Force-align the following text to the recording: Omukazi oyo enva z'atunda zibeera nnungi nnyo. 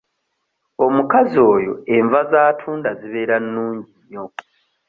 Omukazi 0.85 1.37
oyo 1.53 1.73
enva 1.95 2.21
z'atunda 2.31 2.89
zibeera 2.99 3.35
nnungi 3.43 3.91
nnyo. 4.01 4.25